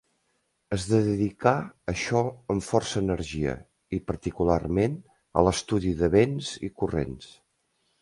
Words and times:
Es 0.77 0.85
dedicà 0.93 1.51
a 1.57 1.91
això 1.93 2.21
amb 2.55 2.65
força 2.69 3.03
energia 3.03 3.55
i, 3.61 4.01
particularment, 4.11 4.99
a 5.43 5.47
l'estudi 5.49 5.97
de 6.05 6.15
vents 6.21 6.53
i 6.71 6.77
corrents. 6.83 7.35